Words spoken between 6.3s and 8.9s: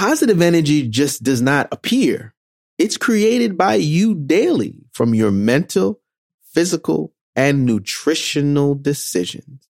physical, and nutritional